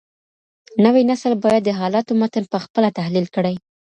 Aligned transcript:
نوی 0.83 1.03
نسل 1.11 1.33
بايد 1.43 1.61
د 1.65 1.69
حالاتو 1.79 2.11
متن 2.21 2.43
په 2.53 2.57
خپله 2.65 2.89
تحليل 2.97 3.25
کړي. 3.35 3.55